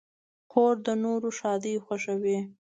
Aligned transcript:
خور 0.51 0.75
د 0.85 0.87
نورو 1.03 1.29
ښادۍ 1.39 1.75
خوښوي. 1.85 2.37